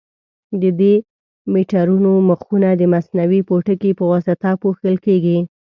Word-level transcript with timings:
د 0.61 0.63
دې 0.79 0.93
میټرونو 1.53 2.11
مخونه 2.29 2.69
د 2.75 2.81
مصنوعي 2.93 3.41
پوټکي 3.47 3.91
په 3.99 4.03
واسطه 4.11 4.49
پوښل 4.61 4.95
کېږي. 5.05 5.37